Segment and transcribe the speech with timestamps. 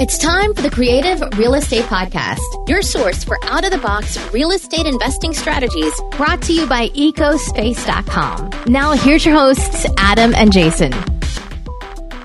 [0.00, 4.16] It's time for the Creative Real Estate Podcast, your source for out of the box
[4.32, 8.50] real estate investing strategies brought to you by ecospace.com.
[8.66, 10.94] Now, here's your hosts, Adam and Jason.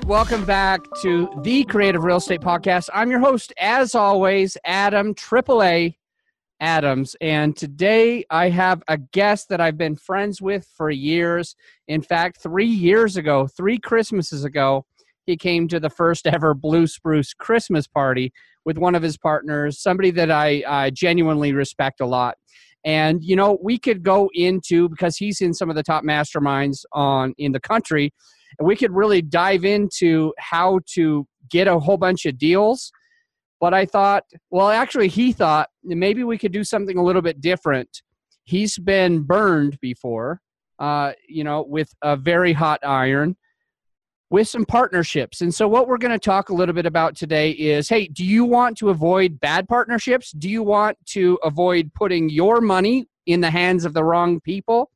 [0.06, 2.88] Welcome back to the Creative Real Estate Podcast.
[2.94, 5.96] I'm your host, as always, Adam AAA
[6.58, 7.14] Adams.
[7.20, 11.54] And today I have a guest that I've been friends with for years.
[11.86, 14.86] In fact, three years ago, three Christmases ago,
[15.26, 18.32] he came to the first ever Blue Spruce Christmas party
[18.64, 22.36] with one of his partners, somebody that I, I genuinely respect a lot.
[22.84, 26.84] And you know, we could go into because he's in some of the top masterminds
[26.92, 28.14] on in the country,
[28.58, 32.92] and we could really dive into how to get a whole bunch of deals.
[33.60, 37.40] But I thought, well, actually, he thought maybe we could do something a little bit
[37.40, 38.02] different.
[38.44, 40.40] He's been burned before,
[40.78, 43.36] uh, you know, with a very hot iron
[44.30, 45.40] with some partnerships.
[45.40, 48.24] And so, what we're going to talk a little bit about today is hey, do
[48.24, 50.32] you want to avoid bad partnerships?
[50.32, 54.90] Do you want to avoid putting your money in the hands of the wrong people?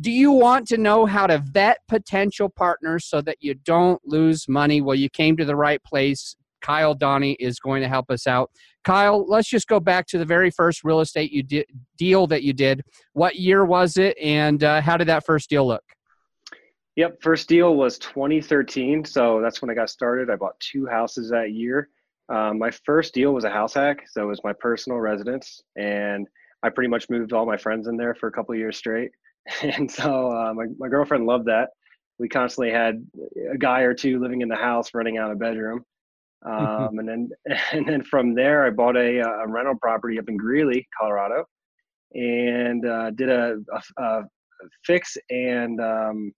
[0.00, 4.48] Do you want to know how to vet potential partners so that you don't lose
[4.48, 4.80] money?
[4.80, 6.34] Well, you came to the right place.
[6.60, 8.50] Kyle Doney is going to help us out.
[8.84, 11.64] Kyle, let's just go back to the very first real estate you
[11.96, 12.82] deal that you did.
[13.12, 15.84] What year was it, and uh, how did that first deal look?
[16.96, 19.04] Yep, first deal was 2013.
[19.04, 20.30] So that's when I got started.
[20.30, 21.88] I bought two houses that year.
[22.28, 24.04] Um, my first deal was a house hack.
[24.10, 25.62] So it was my personal residence.
[25.76, 26.26] And
[26.62, 29.10] I pretty much moved all my friends in there for a couple years straight.
[29.62, 31.70] And so uh, my, my girlfriend loved that.
[32.18, 33.04] We constantly had
[33.52, 35.84] a guy or two living in the house, running out of bedroom.
[36.44, 37.30] Um, and then
[37.72, 41.44] and then from there, I bought a, a rental property up in Greeley, Colorado,
[42.14, 44.22] and uh, did a, a, a,
[44.84, 46.32] fix and um,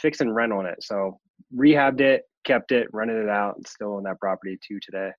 [0.00, 0.82] fix and rent on it.
[0.82, 1.18] So
[1.54, 5.10] rehabbed it, kept it, rented it out, and still on that property too today.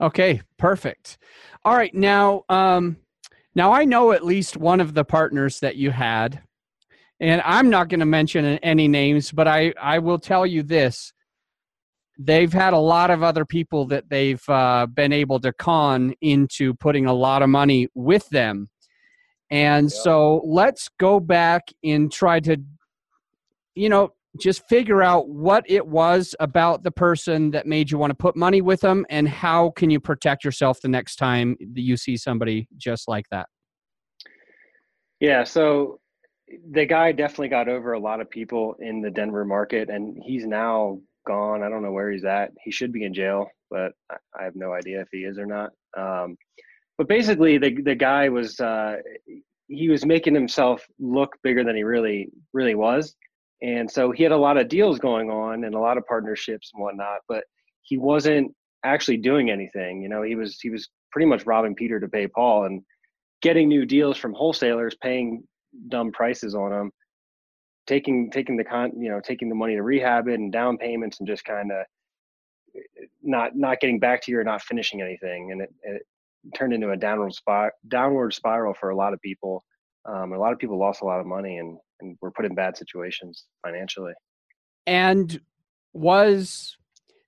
[0.00, 1.18] Okay, perfect.
[1.64, 2.96] All right, now um,
[3.54, 6.42] now I know at least one of the partners that you had,
[7.20, 11.12] and I'm not going to mention any names, but I I will tell you this:
[12.18, 16.74] they've had a lot of other people that they've uh, been able to con into
[16.74, 18.68] putting a lot of money with them.
[19.50, 20.02] And yeah.
[20.02, 22.56] so let's go back and try to
[23.74, 28.10] you know, just figure out what it was about the person that made you want
[28.10, 31.96] to put money with them and how can you protect yourself the next time you
[31.96, 33.46] see somebody just like that?
[35.20, 36.00] Yeah so
[36.70, 40.46] the guy definitely got over a lot of people in the denver market and he's
[40.46, 41.62] now gone.
[41.62, 42.52] I don't know where he's at.
[42.64, 43.92] He should be in jail but
[44.38, 45.70] i have no idea if he is or not.
[45.96, 46.36] Um,
[46.98, 48.96] but basically the, the guy was uh,
[49.68, 53.16] he was making himself look bigger than he really really was
[53.62, 56.72] and so he had a lot of deals going on and a lot of partnerships
[56.74, 57.44] and whatnot, but
[57.82, 58.52] he wasn't
[58.84, 60.02] actually doing anything.
[60.02, 62.82] You know, he was he was pretty much robbing Peter to pay Paul and
[63.40, 65.44] getting new deals from wholesalers, paying
[65.88, 66.90] dumb prices on them,
[67.86, 71.20] taking taking the con you know taking the money to rehab it and down payments
[71.20, 71.86] and just kind of
[73.22, 76.02] not not getting back to you or not finishing anything, and it, it
[76.56, 79.64] turned into a downward spot downward spiral for a lot of people.
[80.04, 82.54] Um, a lot of people lost a lot of money and and were put in
[82.54, 84.12] bad situations financially.
[84.86, 85.40] And
[85.92, 86.76] was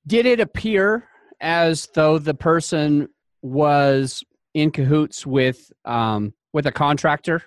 [0.07, 1.09] did it appear
[1.41, 3.09] as though the person
[3.43, 4.23] was
[4.55, 7.43] in cahoots with um with a contractor?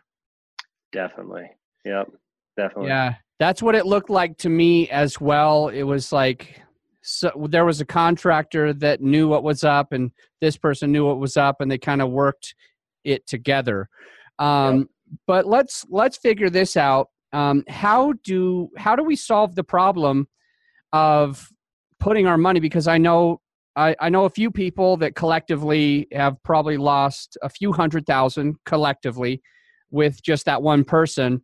[0.91, 1.49] Definitely.
[1.85, 2.11] Yep.
[2.55, 2.89] Definitely.
[2.89, 3.15] Yeah.
[3.39, 5.67] That's what it looked like to me as well.
[5.67, 6.61] It was like
[7.01, 10.11] so there was a contractor that knew what was up and
[10.41, 12.55] this person knew what was up and they kind of worked
[13.03, 13.87] it together.
[14.39, 14.87] Um, yep.
[15.25, 20.27] but let's let's figure this out um, how do how do we solve the problem
[20.93, 21.49] of
[21.99, 23.41] putting our money because i know
[23.77, 28.55] I, I know a few people that collectively have probably lost a few hundred thousand
[28.65, 29.39] collectively
[29.91, 31.43] with just that one person.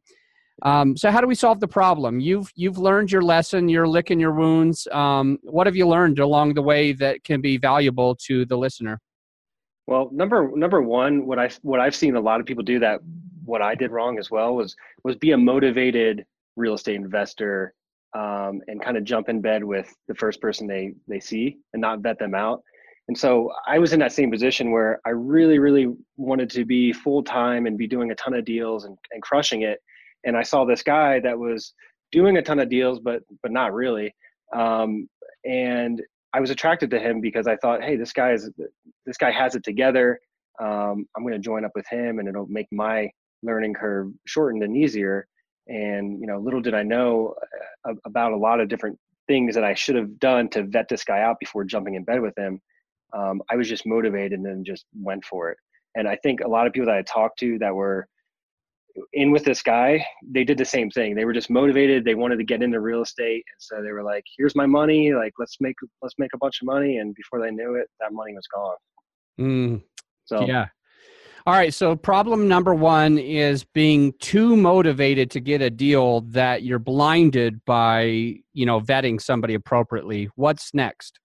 [0.64, 2.20] Um, so how do we solve the problem?
[2.20, 4.88] You've you've learned your lesson you're licking your wounds.
[4.92, 9.00] Um, what have you learned along the way that can be valuable to the listener?
[9.86, 13.02] Well number number one what i what i've seen a lot of people do that
[13.46, 16.26] what I did wrong as well was was be a motivated
[16.56, 17.74] real estate investor
[18.16, 21.82] um, and kind of jump in bed with the first person they they see and
[21.82, 22.62] not vet them out.
[23.08, 26.94] And so I was in that same position where I really, really wanted to be
[26.94, 29.80] full time and be doing a ton of deals and, and crushing it.
[30.24, 31.74] And I saw this guy that was
[32.14, 34.16] doing a ton of deals, but but not really.
[34.56, 35.10] Um,
[35.44, 36.02] and
[36.34, 38.50] I was attracted to him because I thought, hey, this guy is
[39.06, 40.20] this guy has it together.
[40.62, 43.10] Um, I'm going to join up with him, and it'll make my
[43.44, 45.28] learning curve shortened and easier.
[45.68, 47.36] And you know, little did I know
[47.88, 48.98] uh, about a lot of different
[49.28, 52.22] things that I should have done to vet this guy out before jumping in bed
[52.22, 52.60] with him.
[53.14, 55.58] Um, I was just motivated and then just went for it.
[55.96, 58.08] And I think a lot of people that I talked to that were
[59.14, 61.16] in with this guy, they did the same thing.
[61.16, 62.06] They were just motivated.
[62.06, 65.14] They wanted to get into real estate, and so they were like, "Here's my money.
[65.14, 68.14] Like, let's make let's make a bunch of money." And before they knew it, that
[68.14, 68.76] money was gone.
[69.40, 69.84] Mm,
[70.26, 70.68] so yeah.
[71.46, 71.74] All right.
[71.74, 77.64] So problem number one is being too motivated to get a deal that you're blinded
[77.66, 78.04] by,
[78.54, 80.30] you know, vetting somebody appropriately.
[80.36, 81.20] What's next?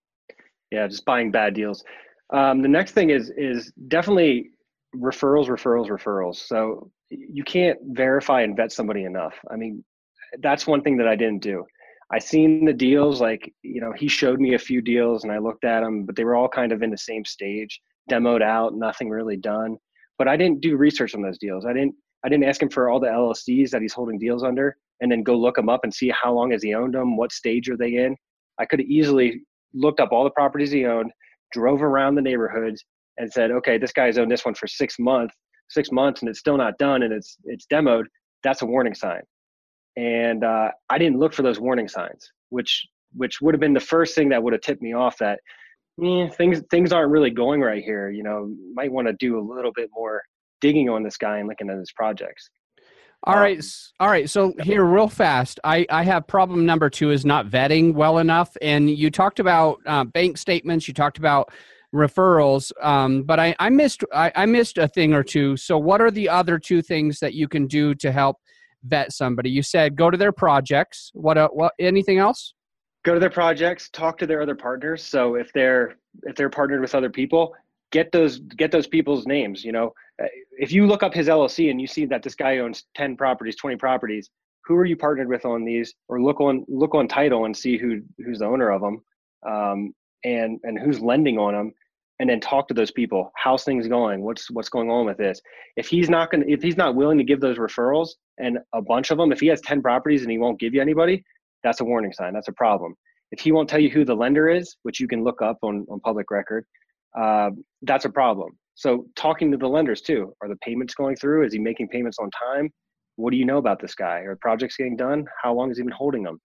[0.73, 1.85] Yeah, just buying bad deals.
[2.33, 4.51] Um, the next thing is is definitely
[4.97, 6.37] referrals, referrals, referrals.
[6.37, 9.35] So you can't verify and vet somebody enough.
[9.51, 9.85] I mean,
[10.41, 11.65] that's one thing that I didn't do.
[12.11, 15.39] I seen the deals, like you know, he showed me a few deals, and I
[15.39, 17.81] looked at them, but they were all kind of in the same stage,
[18.11, 19.77] demoed out, nothing really done.
[20.19, 21.65] But I didn't do research on those deals.
[21.65, 21.95] I didn't.
[22.25, 25.23] I didn't ask him for all the LLCs that he's holding deals under, and then
[25.23, 27.77] go look them up and see how long has he owned them, what stage are
[27.77, 28.17] they in.
[28.59, 29.43] I could have easily
[29.73, 31.13] looked up all the properties he owned,
[31.53, 32.85] drove around the neighborhoods,
[33.19, 35.35] and said, okay, this guy's owned this one for six months,
[35.69, 38.05] six months, and it's still not done, and it's it's demoed.
[38.43, 39.23] That's a warning sign.
[39.97, 43.81] And uh, I didn't look for those warning signs, which which would have been the
[43.81, 45.41] first thing that would have tipped me off that
[46.03, 48.11] eh, things things aren't really going right here.
[48.11, 50.23] You know, might want to do a little bit more
[50.61, 52.51] digging on this guy and looking at his projects.
[53.25, 53.65] All um, right,
[54.01, 54.31] all right.
[54.31, 58.57] So here, real fast, I I have problem number two is not vetting well enough,
[58.63, 60.87] and you talked about uh, bank statements.
[60.87, 61.51] You talked about
[61.95, 62.71] referrals.
[62.83, 65.57] Um, but I, I missed I, I missed a thing or two.
[65.57, 68.37] So what are the other two things that you can do to help
[68.85, 69.51] vet somebody?
[69.51, 71.11] You said go to their projects.
[71.15, 72.55] What uh, what anything else?
[73.09, 73.89] Go to their projects.
[73.89, 75.03] Talk to their other partners.
[75.03, 77.55] So if they're if they're partnered with other people,
[77.91, 79.65] get those get those people's names.
[79.65, 80.27] You know, uh,
[80.59, 83.57] if you look up his LLC and you see that this guy owns ten properties,
[83.57, 84.29] twenty properties,
[84.67, 85.95] who are you partnered with on these?
[86.09, 89.03] Or look on look on title and see who who's the owner of them.
[89.51, 89.95] Um,
[90.25, 91.73] and and who's lending on them
[92.21, 95.41] and then talk to those people how's things going what's what's going on with this
[95.77, 98.09] if he's not going if he's not willing to give those referrals
[98.39, 100.81] and a bunch of them if he has 10 properties and he won't give you
[100.81, 101.25] anybody
[101.63, 102.95] that's a warning sign that's a problem.
[103.31, 105.87] If he won't tell you who the lender is which you can look up on,
[105.91, 106.65] on public record
[107.19, 107.51] uh,
[107.83, 108.51] that's a problem.
[108.75, 111.45] So talking to the lenders too are the payments going through?
[111.45, 112.71] Is he making payments on time?
[113.17, 114.21] What do you know about this guy?
[114.21, 115.25] Are projects getting done?
[115.43, 116.41] How long has he been holding them?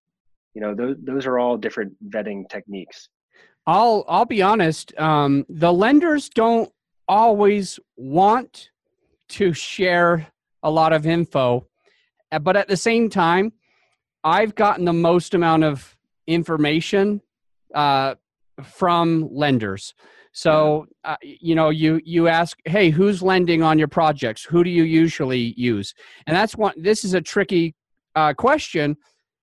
[0.54, 3.10] You know those, those are all different vetting techniques.
[3.66, 4.98] I'll I'll be honest.
[5.00, 6.72] Um, the lenders don't
[7.08, 8.70] always want
[9.30, 10.28] to share
[10.64, 11.68] a lot of info,
[12.42, 13.52] but at the same time,
[14.24, 15.96] I've gotten the most amount of
[16.28, 17.22] information
[17.74, 18.16] uh,
[18.64, 19.94] from lenders.
[20.32, 24.44] So uh, you know, you you ask, hey, who's lending on your projects?
[24.44, 25.94] Who do you usually use?
[26.26, 26.74] And that's one.
[26.76, 27.76] This is a tricky
[28.16, 28.98] uh, question.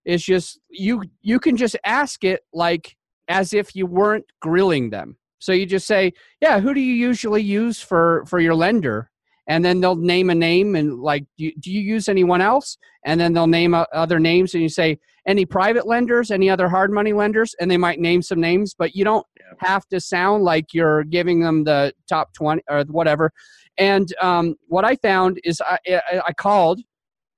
[0.04, 2.96] It's just you you can just ask it like
[3.28, 5.16] as if you weren't grilling them.
[5.38, 9.09] So you just say, "Yeah, who do you usually use for for your lender?"
[9.50, 12.78] And then they'll name a name and like, "Do you, do you use anyone else?"
[13.04, 16.30] And then they'll name uh, other names, and you say, "Any private lenders?
[16.30, 19.68] Any other hard money lenders?" And they might name some names, but you don't yeah.
[19.68, 23.32] have to sound like you're giving them the top twenty or whatever.
[23.76, 26.80] And um, what I found is I, I called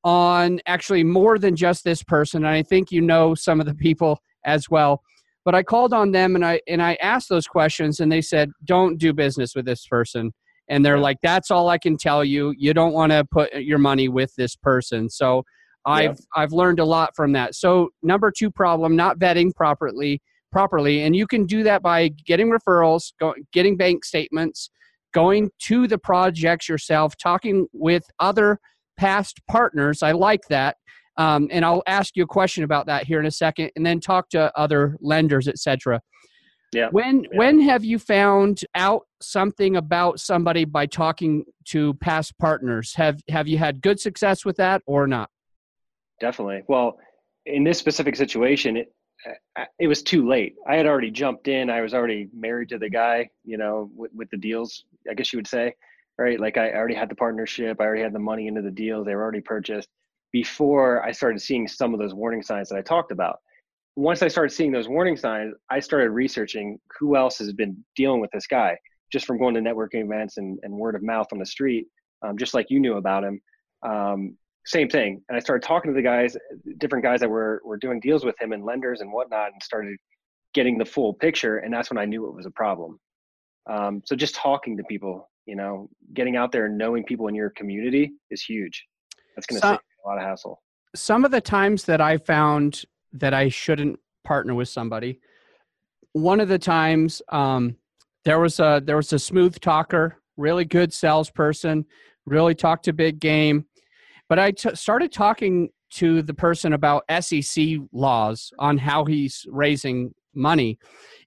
[0.05, 3.75] on actually more than just this person, and I think you know some of the
[3.75, 5.03] people as well
[5.45, 8.51] but I called on them and I and I asked those questions and they said,
[8.65, 10.33] "Don't do business with this person."
[10.69, 12.55] And they're like, "That's all I can tell you.
[12.57, 15.45] You don't want to put your money with this person." So
[15.85, 17.55] I've I've learned a lot from that.
[17.55, 22.51] So number two problem, not vetting properly properly, and you can do that by getting
[22.51, 24.71] referrals, go, getting bank statements,
[25.13, 28.59] going to the projects yourself, talking with other
[28.99, 30.03] past partners.
[30.03, 30.77] I like that
[31.17, 34.01] um, and I'll ask you a question about that here in a second, and then
[34.01, 36.01] talk to other lenders, etc.
[36.73, 36.89] Yeah.
[36.91, 37.39] When yeah.
[37.39, 42.95] when have you found out something about somebody by talking to past partners?
[42.95, 45.31] Have have you had good success with that or not?
[46.21, 46.63] Definitely.
[46.69, 46.99] Well,
[47.47, 48.93] in this specific situation, it
[49.27, 50.55] uh, uh, it was too late.
[50.69, 51.71] I had already jumped in.
[51.71, 54.85] I was already married to the guy, you know, with, with the deals.
[55.09, 55.75] I guess you would say,
[56.19, 56.41] right?
[56.41, 57.81] Like I already had the partnership.
[57.81, 59.05] I already had the money into the deal.
[59.05, 59.89] They were already purchased
[60.33, 63.39] before I started seeing some of those warning signs that I talked about.
[63.95, 68.21] Once I started seeing those warning signs, I started researching who else has been dealing
[68.21, 68.79] with this guy
[69.13, 71.87] just from going to networking events and, and word of mouth on the street,
[72.23, 73.41] um, just like you knew about him.
[73.83, 75.23] Um, same thing.
[75.29, 76.37] And I started talking to the guys,
[76.79, 79.97] different guys that were, were doing deals with him and lenders and whatnot, and started
[80.55, 81.59] getting the full picture.
[81.59, 82.99] And that's when I knew it was a problem.
[83.69, 87.35] Um, so just talking to people, you know, getting out there and knowing people in
[87.35, 88.87] your community is huge.
[89.35, 90.63] That's going to save a lot of hassle.
[90.95, 95.21] Some of the times that I found that I shouldn't partner with somebody.
[96.13, 97.77] One of the times, um,
[98.25, 101.85] there was a there was a smooth talker, really good salesperson,
[102.27, 103.67] really talked a big game.
[104.29, 110.15] But I t- started talking to the person about SEC laws on how he's raising
[110.35, 110.79] money.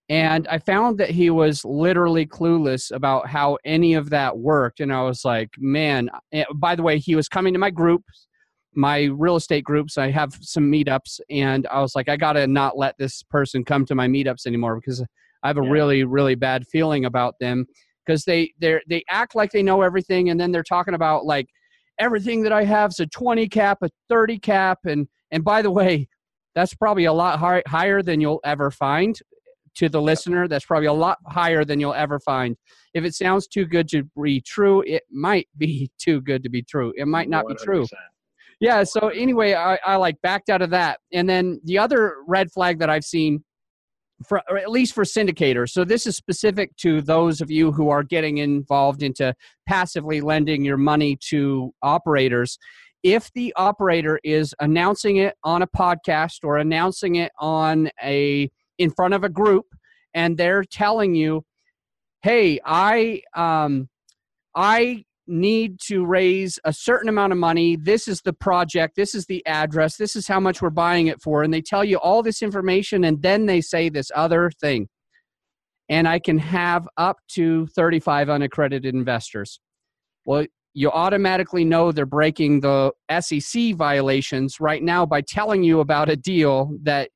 [0.09, 4.79] And I found that he was literally clueless about how any of that worked.
[4.79, 8.03] And I was like, man, eh, by the way, he was coming to my group,
[8.75, 9.97] my real estate groups.
[9.97, 11.19] I have some meetups.
[11.29, 14.45] And I was like, I got to not let this person come to my meetups
[14.45, 15.03] anymore because
[15.45, 15.69] I have a yeah.
[15.69, 17.67] really, really bad feeling about them
[18.05, 20.29] because they they they act like they know everything.
[20.29, 21.47] And then they're talking about like
[21.99, 24.79] everything that I have is a 20 cap, a 30 cap.
[24.85, 26.09] And, and by the way,
[26.55, 29.19] that's probably a lot high, higher than you'll ever find
[29.75, 32.55] to the listener, that's probably a lot higher than you'll ever find.
[32.93, 36.63] If it sounds too good to be true, it might be too good to be
[36.63, 36.93] true.
[36.95, 37.49] It might not 100%.
[37.49, 37.85] be true.
[38.61, 38.83] Yeah.
[38.83, 40.99] So anyway, I, I like backed out of that.
[41.11, 43.43] And then the other red flag that I've seen
[44.23, 45.69] for or at least for syndicators.
[45.69, 49.33] So this is specific to those of you who are getting involved into
[49.67, 52.57] passively lending your money to operators.
[53.03, 58.89] If the operator is announcing it on a podcast or announcing it on a in
[58.89, 59.65] front of a group
[60.13, 61.43] and they're telling you,
[62.23, 63.89] "Hey, I um,
[64.55, 67.75] I need to raise a certain amount of money.
[67.75, 68.95] This is the project.
[68.95, 69.97] This is the address.
[69.97, 73.03] This is how much we're buying it for." And they tell you all this information,
[73.03, 74.87] and then they say this other thing.
[75.89, 79.59] And I can have up to 35 unaccredited investors.
[80.25, 86.09] Well, you automatically know they're breaking the SEC violations right now by telling you about
[86.09, 87.09] a deal that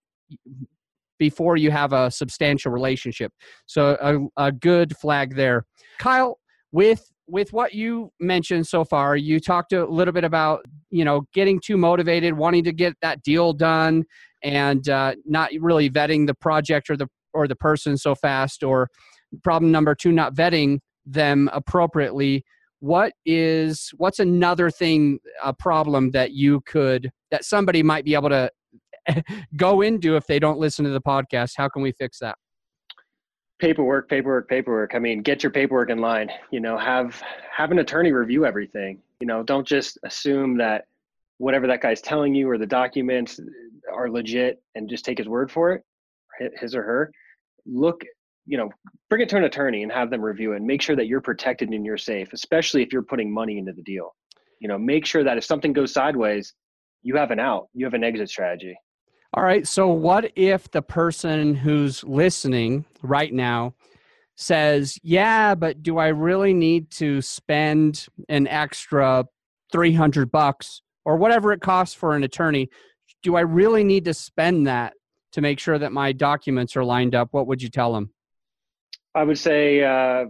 [1.20, 3.34] before you have a substantial relationship.
[3.66, 3.98] So
[4.38, 5.66] a, a good flag there.
[6.00, 6.39] Kyle,
[6.72, 11.24] with with what you mentioned so far, you talked a little bit about you know
[11.34, 14.04] getting too motivated, wanting to get that deal done,
[14.44, 18.64] and uh, not really vetting the project or the or the person so fast.
[18.64, 18.90] Or
[19.44, 22.44] problem number two, not vetting them appropriately.
[22.80, 28.30] What is what's another thing a problem that you could that somebody might be able
[28.30, 28.50] to
[29.56, 31.54] go into if they don't listen to the podcast?
[31.58, 32.38] How can we fix that?
[33.60, 34.96] Paperwork, paperwork, paperwork.
[34.96, 36.32] I mean, get your paperwork in line.
[36.51, 37.22] You know, have
[37.56, 39.00] have an attorney review everything.
[39.20, 40.86] You know, don't just assume that
[41.39, 43.39] whatever that guy's telling you or the documents
[43.94, 45.84] are legit and just take his word for it,
[46.58, 47.12] his or her.
[47.66, 48.04] Look,
[48.46, 48.70] you know,
[49.10, 51.22] bring it to an attorney and have them review it and make sure that you're
[51.22, 54.16] protected and you're safe, especially if you're putting money into the deal.
[54.60, 56.54] You know, make sure that if something goes sideways,
[57.01, 58.78] you have an out, you have an exit strategy.
[59.34, 59.68] All right.
[59.68, 63.76] So, what if the person who's listening right now
[64.36, 69.26] says, Yeah, but do I really need to spend an extra
[69.72, 72.70] 300 bucks or whatever it costs for an attorney?
[73.22, 74.94] Do I really need to spend that
[75.34, 77.30] to make sure that my documents are lined up?
[77.32, 78.12] What would you tell them?
[79.14, 80.26] I would say, uh,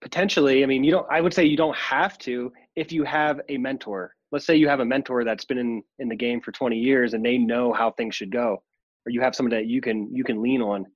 [0.00, 3.40] potentially, I mean, you don't, I would say you don't have to if you have
[3.50, 6.52] a mentor let's say you have a mentor that's been in in the game for
[6.52, 8.62] 20 years and they know how things should go
[9.06, 10.86] or you have someone that you can you can lean on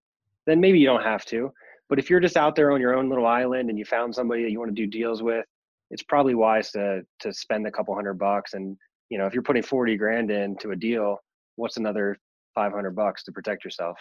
[0.47, 1.53] then maybe you don't have to.
[1.89, 4.43] But if you're just out there on your own little island and you found somebody
[4.43, 5.45] that you want to do deals with
[5.91, 8.77] it's probably wise to to spend a couple hundred bucks and
[9.11, 11.19] you know if you're putting 40 grand into a deal
[11.57, 12.17] what's another
[12.55, 13.99] 500 bucks to protect yourself?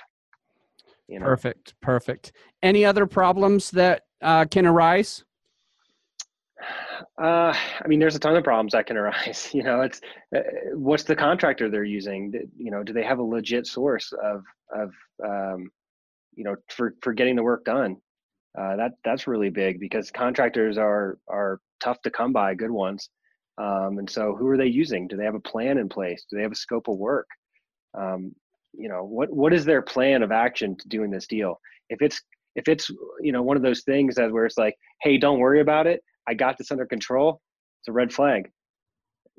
[1.08, 1.26] You know?
[1.26, 2.32] perfect perfect.
[2.64, 5.24] Any other problems that uh, can arise
[7.22, 9.50] uh, I mean, there's a ton of problems that can arise.
[9.54, 10.02] You know, it's
[10.36, 10.42] uh,
[10.74, 12.34] what's the contractor they're using?
[12.58, 14.92] You know, do they have a legit source of of
[15.26, 15.70] um,
[16.36, 17.98] you know for for getting the work done?
[18.58, 23.10] Uh, that that's really big because contractors are are tough to come by, good ones.
[23.58, 25.08] Um, and so, who are they using?
[25.08, 26.26] Do they have a plan in place?
[26.30, 27.28] Do they have a scope of work?
[27.98, 28.34] Um,
[28.74, 31.60] you know, what what is their plan of action to doing this deal?
[31.90, 32.22] If it's
[32.56, 32.90] if it's
[33.22, 36.02] you know one of those things that where it's like, hey, don't worry about it
[36.28, 37.42] I got this under control,
[37.82, 38.52] it's a red flag.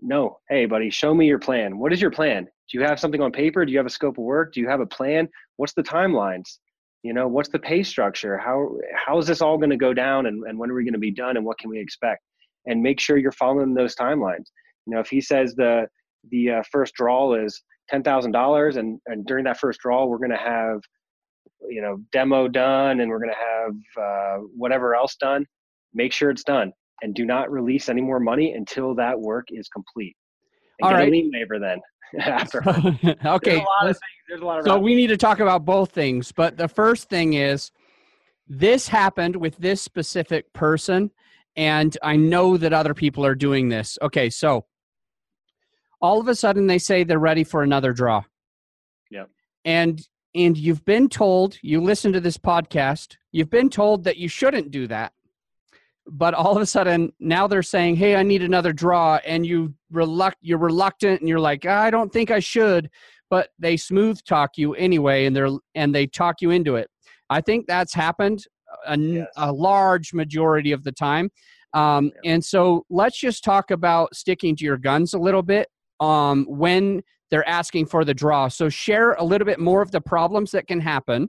[0.00, 1.78] No, hey, buddy, show me your plan.
[1.78, 2.44] What is your plan?
[2.44, 3.64] Do you have something on paper?
[3.64, 4.52] Do you have a scope of work?
[4.52, 5.28] Do you have a plan?
[5.56, 6.58] What's the timelines?
[7.04, 8.36] You know, what's the pay structure?
[8.36, 10.92] How how is this all going to go down, and, and when are we going
[10.92, 12.22] to be done, and what can we expect?
[12.66, 14.46] And make sure you're following those timelines.
[14.86, 15.86] You know, if he says the
[16.30, 20.18] the uh, first draw is ten thousand dollars, and and during that first draw we're
[20.18, 20.80] going to have
[21.68, 25.46] you know demo done, and we're going to have uh, whatever else done
[25.94, 26.72] make sure it's done
[27.02, 30.16] and do not release any more money until that work is complete.
[30.80, 31.08] And All get right.
[31.08, 31.80] a lien waiver then
[32.20, 32.62] after.
[33.26, 33.64] okay.
[34.64, 37.70] so we need to talk about both things, but the first thing is
[38.48, 41.10] this happened with this specific person
[41.56, 43.98] and I know that other people are doing this.
[44.00, 44.64] Okay, so
[46.00, 48.22] all of a sudden they say they're ready for another draw.
[49.10, 49.28] Yep.
[49.66, 50.00] and
[50.34, 54.70] and you've been told you listen to this podcast you've been told that you shouldn't
[54.70, 55.12] do that
[56.12, 59.72] but all of a sudden now they're saying hey i need another draw and you
[59.90, 62.88] reluct you're reluctant and you're like i don't think i should
[63.30, 66.88] but they smooth talk you anyway and they're and they talk you into it
[67.30, 68.44] i think that's happened
[68.86, 69.26] a, yes.
[69.38, 71.30] a large majority of the time
[71.74, 72.32] um, yeah.
[72.32, 75.68] and so let's just talk about sticking to your guns a little bit
[76.00, 80.00] um, when they're asking for the draw so share a little bit more of the
[80.00, 81.28] problems that can happen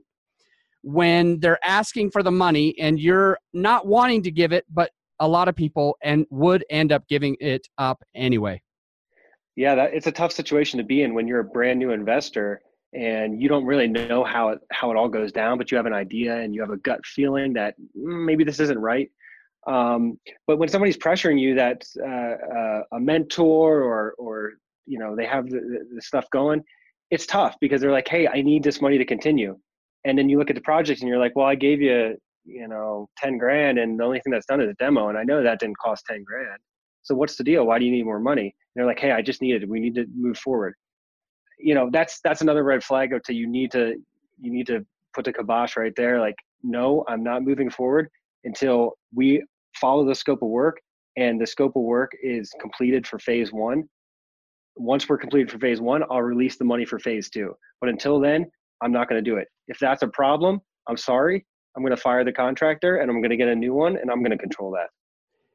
[0.84, 5.26] when they're asking for the money and you're not wanting to give it, but a
[5.26, 8.62] lot of people and would end up giving it up anyway.
[9.56, 12.60] Yeah, that, it's a tough situation to be in when you're a brand new investor
[12.92, 15.86] and you don't really know how it how it all goes down, but you have
[15.86, 19.10] an idea and you have a gut feeling that mm, maybe this isn't right.
[19.66, 24.52] Um, but when somebody's pressuring you that uh, uh, a mentor or or
[24.86, 26.62] you know they have the, the stuff going,
[27.10, 29.58] it's tough because they're like, hey, I need this money to continue
[30.04, 32.68] and then you look at the project and you're like well i gave you you
[32.68, 35.42] know 10 grand and the only thing that's done is a demo and i know
[35.42, 36.58] that didn't cost 10 grand.
[37.02, 37.66] So what's the deal?
[37.66, 38.42] Why do you need more money?
[38.42, 39.68] And they're like hey i just need it.
[39.68, 40.74] We need to move forward.
[41.58, 43.94] You know that's that's another red flag Up to you need to
[44.40, 44.84] you need to
[45.14, 46.34] put the kibosh right there like
[46.64, 48.08] no i'm not moving forward
[48.42, 49.44] until we
[49.76, 50.80] follow the scope of work
[51.16, 53.84] and the scope of work is completed for phase one.
[54.76, 57.54] Once we're completed for phase one i'll release the money for phase two.
[57.80, 58.50] But until then
[58.84, 59.48] I'm not going to do it.
[59.66, 61.44] If that's a problem, I'm sorry.
[61.74, 64.10] I'm going to fire the contractor and I'm going to get a new one and
[64.10, 64.90] I'm going to control that.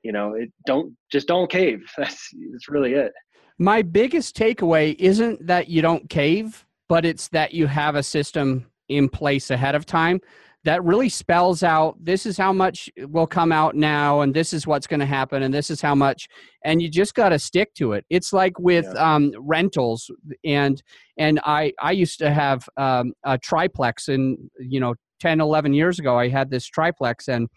[0.03, 1.81] You know, it don't just don't cave.
[1.97, 3.11] That's that's really it.
[3.57, 8.65] My biggest takeaway isn't that you don't cave, but it's that you have a system
[8.87, 10.21] in place ahead of time
[10.65, 14.67] that really spells out this is how much will come out now and this is
[14.67, 16.27] what's going to happen and this is how much
[16.65, 19.15] and you just got to stick to it it's like with yeah.
[19.15, 20.11] um, rentals
[20.43, 20.83] and
[21.17, 25.99] and i i used to have um, a triplex and you know 10 11 years
[25.99, 27.47] ago i had this triplex and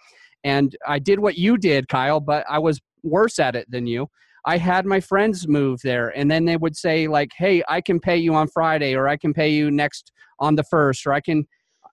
[0.45, 4.07] and i did what you did kyle but i was worse at it than you
[4.45, 8.01] I had my friends move there, and then they would say like, "Hey, I can
[8.01, 10.11] pay you on Friday, or I can pay you next
[10.41, 11.47] on the first, or I can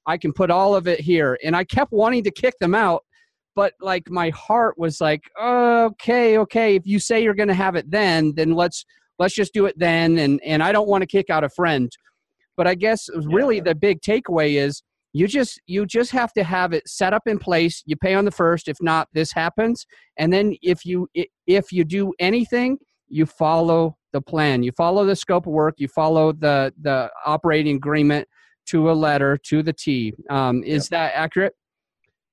[0.10, 1.38] I can put all of it here.
[1.44, 3.04] And I kept wanting to kick them out,
[3.56, 7.76] but like my heart was like, okay, okay, if you say you're going to have
[7.76, 8.86] it then, then let's
[9.20, 11.92] let's just do it then and and I don't want to kick out a friend.
[12.58, 13.64] But I guess really yeah.
[13.66, 14.82] the big takeaway is
[15.14, 18.26] you just you just have to have it set up in place you pay on
[18.26, 21.08] the first if not this happens and then if you
[21.48, 25.88] if you do anything you follow the plan you follow the scope of work you
[25.88, 28.28] follow the the operating agreement
[28.70, 30.14] to a letter to the T.
[30.30, 30.90] Um, is yep.
[30.92, 31.56] that accurate?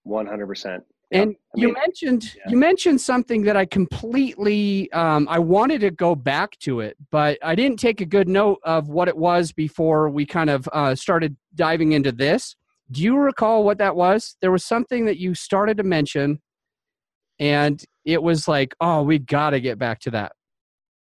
[0.05, 0.85] One hundred percent.
[1.13, 2.43] And I mean, you mentioned yeah.
[2.49, 7.39] you mentioned something that I completely um, I wanted to go back to it, but
[7.43, 10.95] I didn't take a good note of what it was before we kind of uh,
[10.95, 12.57] started diving into this.
[12.91, 14.37] Do you recall what that was?
[14.41, 16.41] There was something that you started to mention,
[17.39, 20.33] and it was like, oh, we got to get back to that.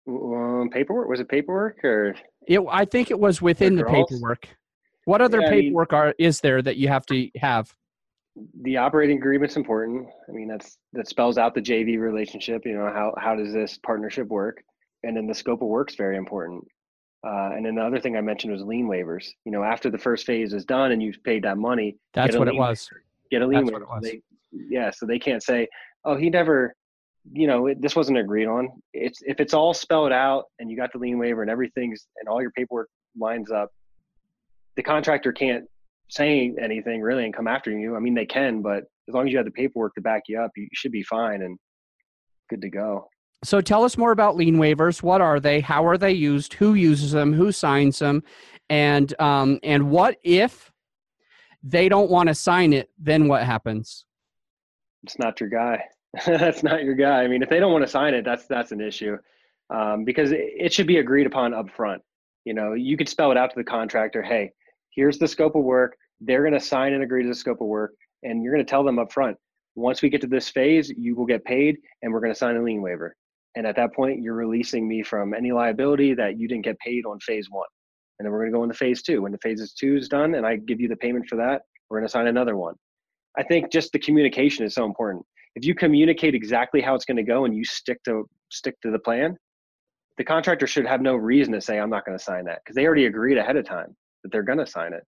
[0.08, 2.14] Um, paperwork was it paperwork or?
[2.46, 4.48] It, I think it was within the paperwork.
[5.08, 7.74] What other yeah, paperwork I mean, are is there that you have to have?
[8.60, 10.06] The operating agreement's important.
[10.28, 12.66] I mean, that's that spells out the JV relationship.
[12.66, 14.62] You know, how how does this partnership work?
[15.04, 16.62] And then the scope of work's very important.
[17.26, 19.26] Uh, and then the other thing I mentioned was lien waivers.
[19.46, 22.46] You know, after the first phase is done and you've paid that money, that's what
[22.46, 22.86] it was.
[22.92, 23.04] Waiver.
[23.30, 24.00] Get a lien that's waiver.
[24.02, 24.20] They,
[24.52, 25.68] yeah, so they can't say,
[26.04, 26.74] "Oh, he never."
[27.32, 28.68] You know, it, this wasn't agreed on.
[28.92, 32.28] It's if it's all spelled out and you got the lien waiver and everything's and
[32.28, 33.70] all your paperwork lines up,
[34.78, 35.64] the contractor can't
[36.08, 37.96] say anything really and come after you.
[37.96, 40.40] I mean, they can, but as long as you have the paperwork to back you
[40.40, 41.58] up, you should be fine and
[42.48, 43.08] good to go.
[43.42, 45.02] So tell us more about lien waivers.
[45.02, 45.60] What are they?
[45.60, 46.54] How are they used?
[46.54, 47.32] Who uses them?
[47.32, 48.22] Who signs them?
[48.70, 50.70] And um, and what if
[51.64, 52.88] they don't want to sign it?
[52.98, 54.04] Then what happens?
[55.02, 55.82] It's not your guy.
[56.26, 57.24] that's not your guy.
[57.24, 59.16] I mean, if they don't want to sign it, that's that's an issue
[59.70, 62.00] um, because it, it should be agreed upon up front.
[62.44, 64.22] You know, you could spell it out to the contractor.
[64.22, 64.52] Hey,
[64.98, 65.96] here's the scope of work.
[66.20, 67.92] They're going to sign and agree to the scope of work,
[68.24, 69.36] and you're going to tell them up front.
[69.76, 72.56] Once we get to this phase, you will get paid, and we're going to sign
[72.56, 73.14] a lien waiver.
[73.54, 77.06] And at that point, you're releasing me from any liability that you didn't get paid
[77.06, 77.68] on phase one.
[78.18, 79.22] And then we're going to go into phase two.
[79.22, 82.00] When the phase two is done, and I give you the payment for that, we're
[82.00, 82.74] going to sign another one.
[83.38, 85.24] I think just the communication is so important.
[85.54, 88.90] If you communicate exactly how it's going to go and you stick to stick to
[88.90, 89.36] the plan,
[90.16, 92.74] the contractor should have no reason to say I'm not going to sign that because
[92.74, 95.04] they already agreed ahead of time that they're going to sign it.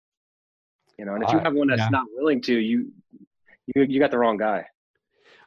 [0.99, 1.89] You know, and if you have one that's yeah.
[1.89, 2.93] not willing to, you
[3.75, 4.67] you you got the wrong guy.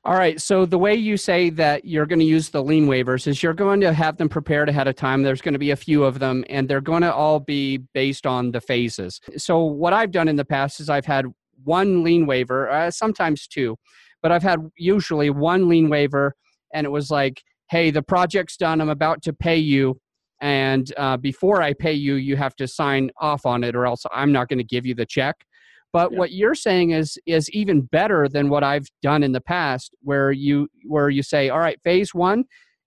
[0.06, 0.41] All right.
[0.41, 3.54] So the way you say that you're going to use the lien waivers is you're
[3.54, 5.23] going to have them prepared ahead of time.
[5.23, 8.26] There's going to be a few of them, and they're going to all be based
[8.26, 9.21] on the phases.
[9.38, 11.28] So what I've done in the past is I've had
[11.63, 13.78] one lien waiver, uh, sometimes two,
[14.21, 16.36] but I've had usually one lien waiver,
[16.73, 18.82] and it was like, "Hey, the project's done.
[18.82, 20.02] I'm about to pay you."
[20.43, 24.03] And uh, before I pay you, you have to sign off on it, or else
[24.12, 25.45] I'm not going to give you the check.
[25.93, 26.17] But yeah.
[26.17, 30.34] what you're saying is is even better than what I've done in the past, where
[30.34, 32.43] you where you say, all right, phase one,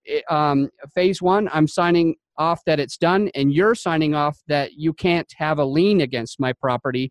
[0.07, 4.75] eh, um, phase one, I'm signing off that it's done, and you're signing off that
[4.75, 7.11] you can't have a lien against my property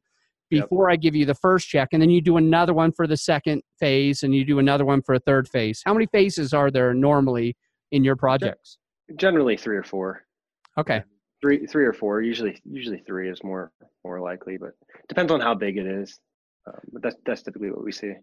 [0.52, 0.94] before yep.
[0.94, 3.64] I give you the first check, and then you do another one for the second
[3.80, 5.82] phase, and you do another one for a third phase.
[5.84, 7.58] How many phases are there normally
[7.92, 8.78] in your projects?
[9.16, 10.25] Generally, three or four.
[10.78, 11.04] Okay.
[11.42, 13.72] Three three or four usually usually three is more
[14.04, 14.72] more likely but
[15.10, 16.20] depends on how big it is.
[16.68, 18.14] Um, but that's that's typically what we see.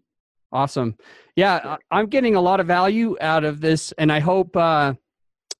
[0.51, 0.95] Awesome.
[1.35, 4.93] Yeah i'm getting a lot of value out of this and i hope uh,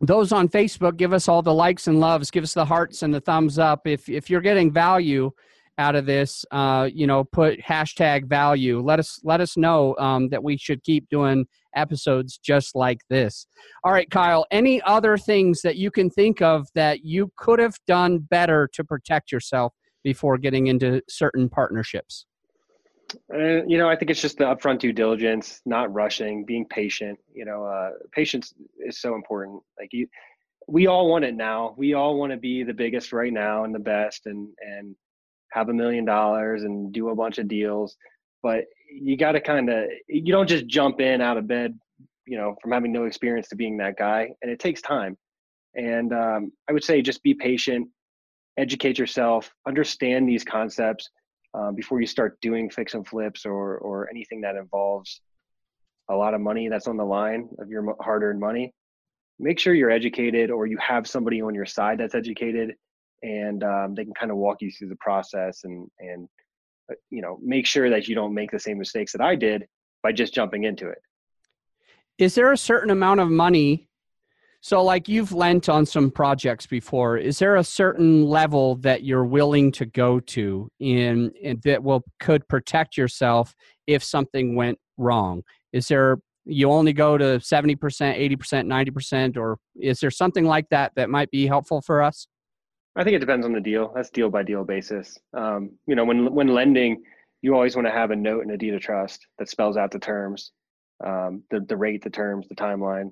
[0.02, 3.14] those on facebook give us all the likes and loves give us the hearts and
[3.14, 3.88] the thumbs up.
[3.88, 5.32] If if you're getting value
[5.78, 8.82] out of this uh, you know put hashtag value.
[8.82, 13.48] Let us let us know um, that we should keep doing episodes just like this.
[13.84, 17.76] All right kyle any other things that you can think of that you could have
[17.88, 22.26] done better to protect yourself before getting into certain partnerships?
[23.32, 27.20] Uh, you know i think it's just the upfront due diligence not rushing being patient
[27.32, 29.62] you know uh, patience is so important.
[29.80, 30.08] Like you
[30.68, 31.74] we all want it now.
[31.78, 34.96] We all want to be the biggest right now and the best and and
[35.54, 37.96] have a million dollars and do a bunch of deals.
[38.42, 41.78] But you got to kind of you don't just jump in out of bed
[42.26, 45.18] you know from having no experience to being that guy and it takes time.
[45.76, 47.88] And um, i would say just be patient
[48.58, 51.10] educate yourself understand these concepts
[51.56, 55.22] uh, before you start doing fix and flips or or anything that involves
[56.10, 58.74] a lot of money that's on the line of your hard-earned money.
[59.40, 62.76] Make sure you're educated or you have somebody on your side that's educated
[63.24, 66.28] and um, they can kind of walk you through the process and and
[66.92, 69.66] uh, you know make sure that you don't make the same mistakes that I did
[70.04, 71.00] by just jumping into it.
[72.20, 73.88] Is there a certain amount of money?
[74.62, 79.26] So, like you've lent on some projects before, is there a certain level that you're
[79.26, 83.56] willing to go to in, in that will could protect yourself
[83.88, 85.42] if something went wrong?
[85.74, 90.92] Is there you only go to 70%, 80%, 90%, or is there something like that
[90.96, 92.28] that might be helpful for us?
[92.96, 93.92] I think it depends on the deal.
[93.96, 95.18] That's deal by deal basis.
[95.34, 97.04] Um, you know, when when lending,
[97.42, 99.92] you always want to have a note and a deed of trust that spells out
[99.92, 100.52] the terms,
[101.06, 103.12] um, the the rate, the terms, the timeline.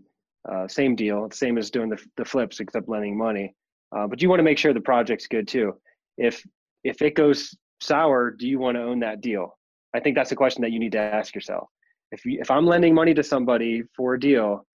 [0.50, 1.30] Uh, same deal.
[1.32, 3.56] Same as doing the the flips, except lending money.
[3.96, 5.74] Uh, but you want to make sure the project's good too.
[6.18, 6.46] If
[6.84, 9.58] if it goes sour, do you want to own that deal?
[9.94, 11.68] I think that's a question that you need to ask yourself.
[12.12, 14.66] If you, if I'm lending money to somebody for a deal,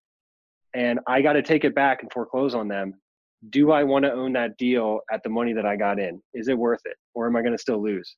[0.74, 2.94] and I got to take it back and foreclose on them,
[3.50, 6.20] do I want to own that deal at the money that I got in?
[6.34, 6.96] Is it worth it?
[7.14, 8.16] Or am I going to still lose?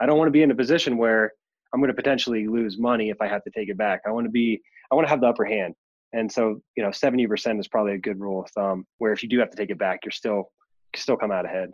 [0.00, 1.32] I don't want to be in a position where
[1.72, 4.00] I'm going to potentially lose money if I have to take it back.
[4.06, 5.74] I want to be, I want to have the upper hand.
[6.12, 9.28] And so, you know, 70% is probably a good rule of thumb where if you
[9.28, 10.50] do have to take it back, you're still,
[10.96, 11.70] still come out ahead.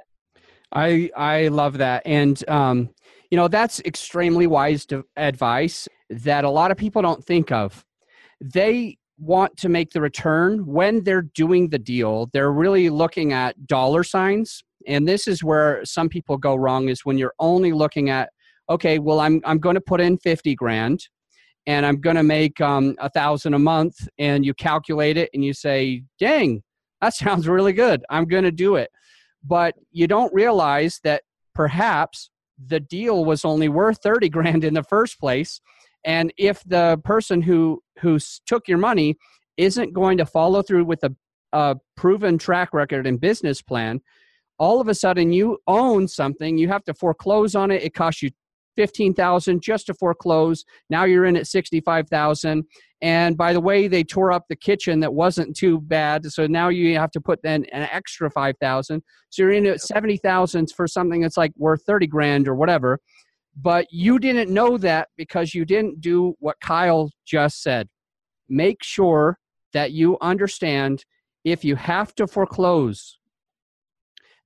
[0.72, 2.02] I, I love that.
[2.04, 2.90] And, um,
[3.30, 7.84] you know, that's extremely wise advice that a lot of people don't think of.
[8.40, 13.66] They want to make the return when they're doing the deal they're really looking at
[13.66, 14.62] dollar signs.
[14.86, 18.30] And this is where some people go wrong is when you're only looking at
[18.68, 21.00] okay well i'm i'm going to put in 50 grand
[21.66, 25.44] and i'm going to make um, a thousand a month and you calculate it and
[25.44, 26.62] you say dang
[27.00, 28.04] that sounds really good.
[28.10, 28.90] I'm going to do it.
[29.44, 31.22] But you don't realize that
[31.54, 32.30] perhaps
[32.66, 35.60] the deal was only worth 30 grand in the first place
[36.04, 39.16] and if the person who who took your money
[39.56, 41.14] isn't going to follow through with a,
[41.52, 44.00] a proven track record and business plan,
[44.58, 46.58] all of a sudden you own something.
[46.58, 47.82] You have to foreclose on it.
[47.82, 48.30] It costs you
[48.76, 50.64] fifteen thousand just to foreclose.
[50.90, 52.64] Now you're in at sixty five thousand.
[53.02, 56.24] And by the way, they tore up the kitchen that wasn't too bad.
[56.32, 59.02] So now you have to put then an extra five thousand.
[59.30, 62.98] So you're in at seventy thousand for something that's like worth thirty grand or whatever.
[63.56, 67.88] But you didn't know that because you didn't do what Kyle just said.
[68.48, 69.38] Make sure
[69.72, 71.04] that you understand
[71.44, 73.18] if you have to foreclose,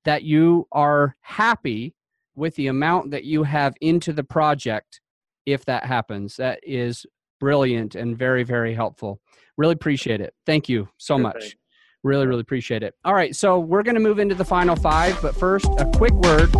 [0.04, 1.94] that you are happy
[2.34, 5.00] with the amount that you have into the project
[5.44, 6.36] if that happens.
[6.36, 7.04] That is
[7.40, 9.20] brilliant and very, very helpful.
[9.56, 10.34] Really appreciate it.
[10.46, 11.56] Thank you so much.
[12.02, 12.94] Really, really appreciate it.
[13.04, 16.14] All right, so we're going to move into the final five, but first, a quick
[16.14, 16.50] word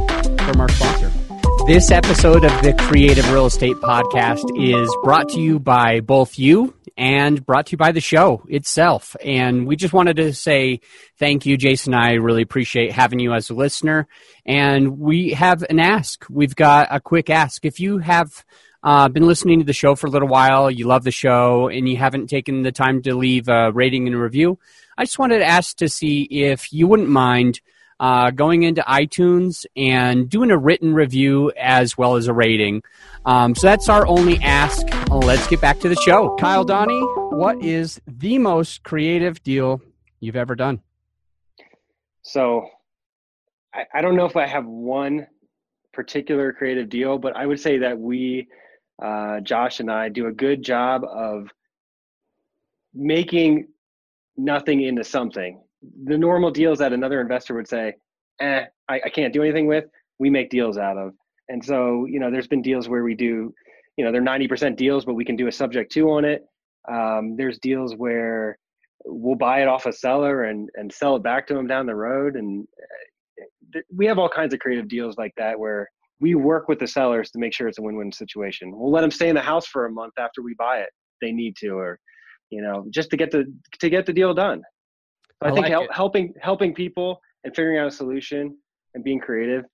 [0.42, 1.10] from our sponsor.
[1.70, 6.74] This episode of the Creative Real Estate Podcast is brought to you by both you,
[6.96, 9.14] and brought to you by the show itself.
[9.24, 10.80] And we just wanted to say
[11.20, 11.94] thank you, Jason.
[11.94, 14.08] I really appreciate having you as a listener.
[14.44, 16.26] And we have an ask.
[16.28, 17.64] We've got a quick ask.
[17.64, 18.44] If you have
[18.82, 21.88] uh, been listening to the show for a little while, you love the show, and
[21.88, 24.58] you haven't taken the time to leave a rating and a review,
[24.98, 27.60] I just wanted to ask to see if you wouldn't mind
[28.00, 32.82] uh, going into iTunes and doing a written review as well as a rating.
[33.26, 34.86] Um, so that's our only ask.
[35.10, 36.34] Let's get back to the show.
[36.36, 36.98] Kyle Doney,
[37.30, 39.82] what is the most creative deal
[40.18, 40.80] you've ever done?
[42.22, 42.68] So
[43.74, 45.26] I, I don't know if I have one
[45.92, 48.48] particular creative deal, but I would say that we,
[49.02, 51.48] uh, Josh and I, do a good job of
[52.94, 53.68] making
[54.38, 55.60] nothing into something.
[56.04, 57.94] The normal deals that another investor would say,
[58.40, 59.84] eh, I, I can't do anything with,
[60.18, 61.12] we make deals out of.
[61.48, 63.52] And so, you know, there's been deals where we do,
[63.96, 66.44] you know, they're 90% deals, but we can do a subject to on it.
[66.90, 68.58] Um, there's deals where
[69.04, 71.94] we'll buy it off a seller and, and sell it back to them down the
[71.94, 72.36] road.
[72.36, 72.66] And
[73.76, 75.88] uh, we have all kinds of creative deals like that where
[76.20, 78.76] we work with the sellers to make sure it's a win-win situation.
[78.76, 80.90] We'll let them stay in the house for a month after we buy it.
[81.20, 81.98] They need to, or,
[82.50, 84.62] you know, just to get the, to get the deal done.
[85.42, 88.56] So I, I, think like help, helping, helping people and figuring out a solution
[88.94, 89.64] and being creative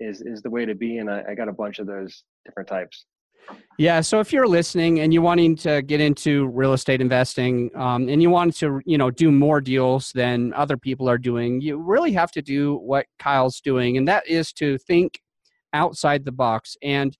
[0.00, 2.68] is is the way to be and I, I, got a bunch of those different
[2.68, 3.04] types.
[3.78, 8.08] Yeah so if you're listening and you're wanting to get into real estate investing um,
[8.08, 11.78] and you want to you know do more deals than other people are doing you
[11.78, 15.20] really have to do what kyle's doing and that is to think
[15.72, 16.76] outside the box.
[16.82, 17.16] And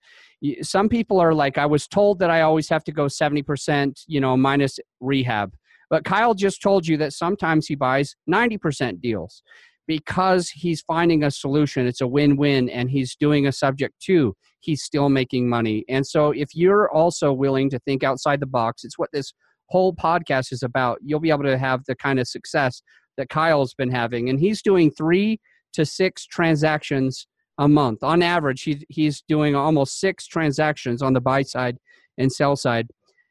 [0.62, 4.20] some people are like i was told that i always have to go 70% you
[4.20, 5.52] know minus rehab
[5.90, 9.42] but kyle just told you that sometimes he buys 90% deals
[9.88, 11.86] because he's finding a solution.
[11.86, 15.84] It's a win-win and he's doing a subject to he's still making money.
[15.88, 19.32] And so if you're also willing to think outside the box it's what this
[19.68, 20.98] whole podcast is about.
[21.02, 22.82] You'll be able to have the kind of success
[23.16, 24.28] that kyle's been having.
[24.28, 25.40] And he's doing three
[25.74, 27.26] to six transactions
[27.58, 28.02] a month.
[28.02, 31.76] On average he, he's doing almost six transactions on the buy side
[32.16, 32.88] and sell side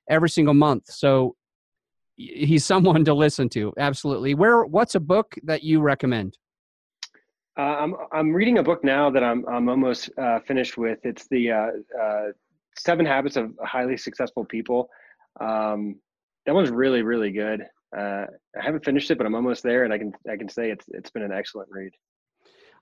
[0.09, 0.83] every single month.
[0.87, 1.35] So
[2.17, 6.37] he's someone to listen to absolutely where what's a book that you recommend
[7.57, 10.99] uh, I'm I'm reading a book now that I'm I'm almost uh, finished with.
[11.03, 11.67] It's the uh,
[11.99, 12.25] uh
[12.77, 14.89] Seven Habits of Highly Successful People.
[15.39, 15.95] Um,
[16.45, 17.65] that one's really really good.
[17.97, 18.25] Uh,
[18.55, 20.85] I haven't finished it, but I'm almost there, and I can I can say it's
[20.89, 21.93] it's been an excellent read.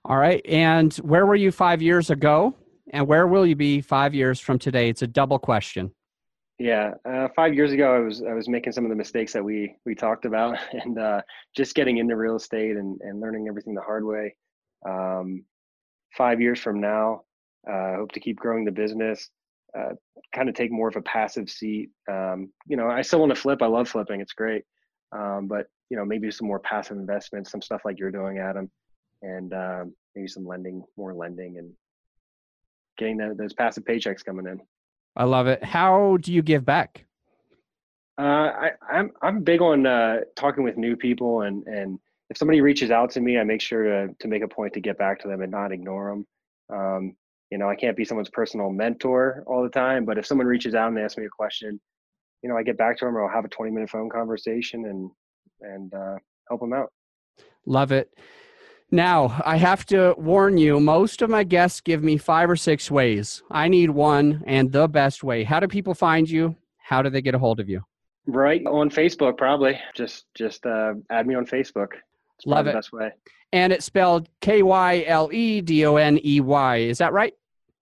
[0.04, 2.54] All right, and where were you five years ago,
[2.90, 4.90] and where will you be five years from today?
[4.90, 5.90] It's a double question.
[6.58, 9.44] Yeah, uh, five years ago, I was I was making some of the mistakes that
[9.44, 10.98] we we talked about, and
[11.54, 14.34] just getting into real estate and and learning everything the hard way.
[14.88, 15.44] Um,
[16.16, 17.22] five years from now,
[17.68, 19.30] uh, I hope to keep growing the business,
[19.76, 19.90] uh,
[20.34, 21.90] kind of take more of a passive seat.
[22.10, 23.62] Um, you know, I still want to flip.
[23.62, 24.20] I love flipping.
[24.20, 24.64] It's great.
[25.12, 28.70] Um, but, you know, maybe some more passive investments, some stuff like you're doing, Adam,
[29.22, 31.72] and um, maybe some lending, more lending and
[32.98, 34.60] getting those passive paychecks coming in.
[35.16, 35.64] I love it.
[35.64, 37.04] How do you give back?
[38.18, 41.98] Uh, I, I'm I'm big on uh, talking with new people and and
[42.28, 44.80] if somebody reaches out to me, I make sure to to make a point to
[44.80, 46.26] get back to them and not ignore them.
[46.76, 47.16] Um,
[47.50, 50.74] you know, I can't be someone's personal mentor all the time, but if someone reaches
[50.74, 51.80] out and they ask me a question,
[52.42, 54.86] you know, I get back to them or I'll have a 20 minute phone conversation
[54.86, 55.10] and
[55.60, 56.16] and uh,
[56.48, 56.92] help them out.
[57.64, 58.12] Love it.
[58.90, 62.90] Now, I have to warn you, most of my guests give me five or six
[62.90, 63.42] ways.
[63.50, 65.42] I need one and the best way.
[65.42, 66.54] How do people find you?
[66.78, 67.82] How do they get a hold of you?
[68.28, 69.78] Right on Facebook, probably.
[69.94, 71.94] Just just uh, add me on Facebook.
[72.36, 72.70] It's Love it.
[72.70, 73.10] The best way.
[73.52, 76.76] And it's spelled K Y L E D O N E Y.
[76.78, 77.34] Is that right?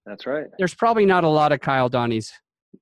[0.06, 0.46] That's right.
[0.58, 2.32] There's probably not a lot of Kyle Doneys.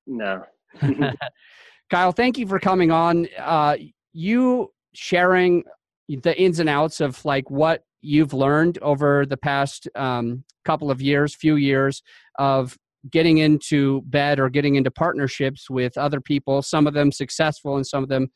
[0.06, 0.44] No.
[1.90, 3.28] Kyle, thank you for coming on.
[3.38, 3.76] Uh,
[4.12, 5.64] you sharing
[6.08, 11.00] the ins and outs of like what you've learned over the past um, couple of
[11.00, 12.02] years, few years
[12.38, 12.76] of
[13.10, 17.86] getting into bed or getting into partnerships with other people, some of them successful and
[17.86, 18.28] some of them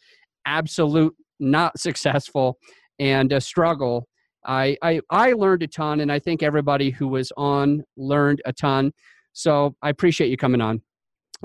[0.46, 2.58] absolute not successful
[2.98, 4.06] and a struggle.
[4.46, 8.52] I, I, I learned a ton, and I think everybody who was on learned a
[8.52, 8.92] ton.
[9.32, 10.82] So I appreciate you coming on.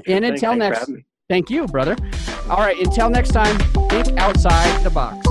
[0.07, 1.95] And thanks, until thanks next, thank you, brother.
[2.49, 3.57] All right, until next time,
[3.89, 5.30] think outside the box.